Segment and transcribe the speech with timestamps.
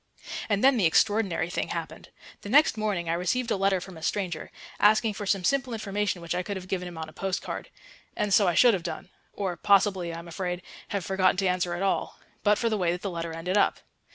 [0.49, 2.09] And then the extraordinary thing happened.
[2.41, 6.23] The next morning I received a letter from a stranger, asking for some simple information
[6.23, 7.69] which I could have given him on a post card.
[8.15, 11.75] And so I should have done or possibly, I am afraid, have forgotten to answer
[11.75, 13.81] at all but for the way that the letter ended up.